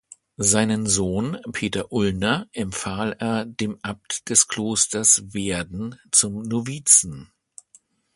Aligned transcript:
Seinen 0.37 0.87
Sohn, 0.87 1.37
Peter 1.53 1.91
Ulner, 1.91 2.47
empfahl 2.53 3.15
er 3.19 3.45
dem 3.45 3.77
Abt 3.83 4.31
des 4.31 4.47
Klosters 4.47 5.31
Werden 5.31 5.99
zum 6.11 6.41
Novizen. 6.41 7.31